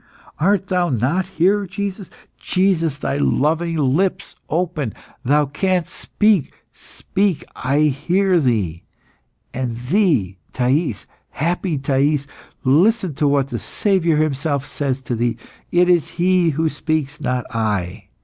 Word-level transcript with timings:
Art 0.39 0.65
Thou 0.65 0.89
not 0.89 1.27
here, 1.27 1.67
Jesus? 1.67 2.09
Jesus, 2.35 2.97
Thy 2.97 3.17
loving 3.17 3.75
lips 3.77 4.35
open. 4.49 4.95
Thou 5.23 5.45
canst 5.45 5.93
speak; 5.93 6.51
speak, 6.73 7.45
I 7.55 7.81
hear 7.81 8.39
Thee! 8.39 8.81
And 9.53 9.77
thee, 9.77 10.39
Thais, 10.53 11.05
happy 11.29 11.77
Thais! 11.77 12.25
listen 12.63 13.13
to 13.13 13.27
what 13.27 13.49
the 13.49 13.59
Saviour 13.59 14.17
Himself 14.17 14.65
says 14.65 15.03
to 15.03 15.15
thee; 15.15 15.37
it 15.71 15.87
is 15.87 16.07
He 16.17 16.49
who 16.49 16.67
speaks, 16.67 17.21
not 17.21 17.45
I. 17.51 18.05